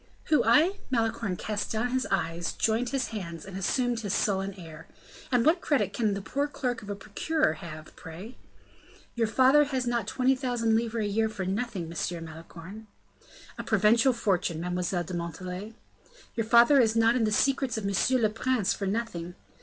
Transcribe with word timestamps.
"Who, 0.29 0.43
I?" 0.43 0.79
Malicorne 0.89 1.35
cast 1.35 1.71
down 1.71 1.89
his 1.89 2.07
eyes, 2.09 2.53
joined 2.53 2.89
his 2.89 3.09
hands, 3.09 3.45
and 3.45 3.55
assumed 3.55 3.99
his 3.99 4.15
sullen 4.15 4.55
air. 4.55 4.87
"And 5.31 5.45
what 5.45 5.61
credit 5.61 5.93
can 5.93 6.15
the 6.15 6.23
poor 6.23 6.47
clerk 6.47 6.81
of 6.81 6.89
a 6.89 6.95
procurer 6.95 7.53
have, 7.53 7.95
pray?" 7.95 8.35
"Your 9.13 9.27
father 9.27 9.65
has 9.65 9.85
not 9.85 10.07
twenty 10.07 10.33
thousand 10.33 10.75
livres 10.75 11.05
a 11.05 11.07
year 11.07 11.29
for 11.29 11.45
nothing, 11.45 11.83
M. 11.93 12.25
Malicorne." 12.25 12.87
"A 13.59 13.63
provincial 13.63 14.11
fortune, 14.11 14.59
Mademoiselle 14.61 15.03
de 15.03 15.13
Montalais." 15.13 15.75
"Your 16.33 16.47
father 16.47 16.79
is 16.81 16.95
not 16.95 17.15
in 17.15 17.25
the 17.25 17.31
secrets 17.31 17.77
of 17.77 17.85
monsieur 17.85 18.17
le 18.17 18.29
prince 18.29 18.73
for 18.73 18.87
nothing." 18.87 19.35